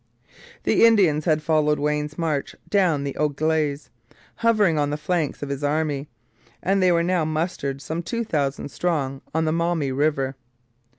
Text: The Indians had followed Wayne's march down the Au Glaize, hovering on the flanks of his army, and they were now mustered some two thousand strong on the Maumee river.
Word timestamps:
The 0.63 0.83
Indians 0.83 1.25
had 1.25 1.43
followed 1.43 1.77
Wayne's 1.77 2.17
march 2.17 2.55
down 2.69 3.03
the 3.03 3.15
Au 3.17 3.29
Glaize, 3.29 3.91
hovering 4.37 4.79
on 4.79 4.89
the 4.89 4.97
flanks 4.97 5.43
of 5.43 5.49
his 5.49 5.63
army, 5.63 6.09
and 6.63 6.81
they 6.81 6.91
were 6.91 7.03
now 7.03 7.23
mustered 7.23 7.83
some 7.83 8.01
two 8.01 8.23
thousand 8.23 8.69
strong 8.71 9.21
on 9.35 9.45
the 9.45 9.51
Maumee 9.51 9.91
river. 9.91 10.35